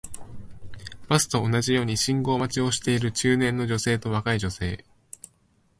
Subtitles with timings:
[1.09, 4.83] バスと同じように信号待ちをしている中年の女性と若い女性